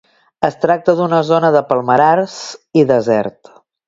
Es 0.47 0.55
tracta 0.61 0.95
d'una 0.99 1.19
zona 1.27 1.51
de 1.55 1.61
palmerars 1.73 2.39
i 2.83 2.87
desert. 2.93 3.53